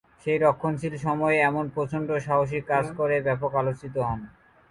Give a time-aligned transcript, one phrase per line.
[0.23, 4.19] সেই রক্ষণশীল সময়ে এমন প্রচন্ড সাহসী কাজ করে ব্যাপক আলোচিত হন।